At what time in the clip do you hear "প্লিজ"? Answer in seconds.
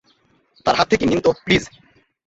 1.45-1.63